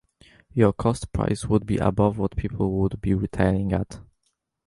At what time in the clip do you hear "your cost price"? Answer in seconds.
0.55-1.45